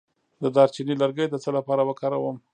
د 0.41 0.43
دارچینی 0.55 0.95
لرګی 1.01 1.25
د 1.29 1.35
څه 1.43 1.49
لپاره 1.57 1.81
وکاروم؟ 1.89 2.37